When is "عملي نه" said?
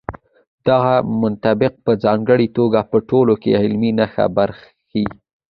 3.61-4.05